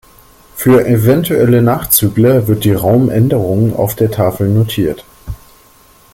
Für 0.55 0.83
eventuelle 0.87 1.61
Nachzügler 1.61 2.47
wird 2.47 2.63
die 2.63 2.73
Raumänderung 2.73 3.75
auf 3.75 3.93
der 3.95 4.09
Tafel 4.09 4.49
notiert. 4.49 5.05